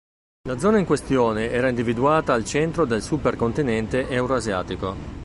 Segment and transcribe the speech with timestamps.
[0.49, 5.19] La zona in questione era individuata al centro del supercontinente Eurasiatico.